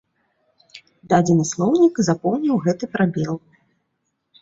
[1.11, 3.33] Дадзены слоўнік запоўніў гэты прабел.